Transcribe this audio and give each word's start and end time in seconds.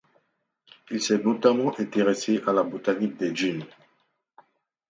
Il 0.89 0.99
s'est 0.99 1.19
notamment 1.19 1.79
intéressé 1.79 2.41
à 2.47 2.53
la 2.53 2.63
botanique 2.63 3.17
des 3.17 3.31
dunes. 3.31 3.67